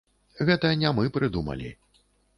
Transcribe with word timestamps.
Гэта 0.47 0.71
не 0.83 0.93
мы 1.01 1.05
прыдумалі. 1.19 1.71